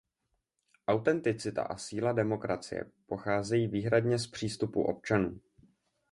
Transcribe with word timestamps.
Autenticita 0.87 1.61
a 1.67 1.77
síla 1.77 2.13
demokracie 2.13 2.91
pocházejí 3.07 3.67
výhradně 3.67 4.19
z 4.19 4.27
přístupu 4.27 4.81
občanů. 4.83 5.39